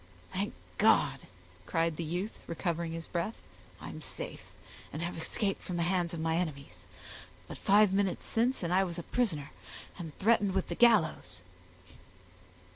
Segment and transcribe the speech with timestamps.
[0.33, 1.19] "Thank God!"
[1.67, 3.35] cried the youth, recovering his breath,
[3.79, 4.41] "I am safe,
[4.91, 6.87] and have escaped from the hands of my enemies;
[7.47, 9.51] but five minutes since and I was a prisoner,
[9.99, 11.43] and threatened with the gallows."